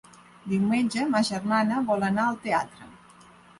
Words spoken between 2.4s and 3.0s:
teatre.